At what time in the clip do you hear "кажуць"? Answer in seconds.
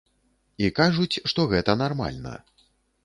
0.79-1.21